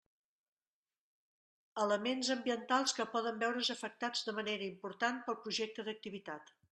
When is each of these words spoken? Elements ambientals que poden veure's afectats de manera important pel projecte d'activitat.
Elements 1.83 2.31
ambientals 2.35 2.95
que 3.01 3.07
poden 3.17 3.37
veure's 3.45 3.71
afectats 3.75 4.25
de 4.31 4.35
manera 4.41 4.67
important 4.71 5.21
pel 5.29 5.39
projecte 5.45 5.87
d'activitat. 5.91 6.55